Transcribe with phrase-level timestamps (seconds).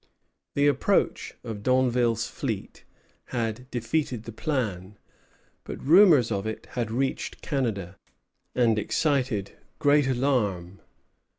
[0.55, 2.85] The approach of D'Anville's fleet
[3.25, 4.97] had defeated the plan;
[5.63, 7.95] but rumors of it had reached Canada,
[8.55, 10.79] and excited great alarm.